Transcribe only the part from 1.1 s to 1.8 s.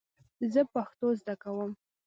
زده کوم